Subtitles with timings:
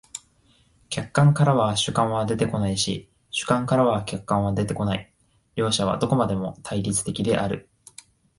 [0.89, 5.13] 客観からは主観は出てこないし、主観からは客観は出てこない、
[5.55, 7.69] 両者はどこまでも対立的である。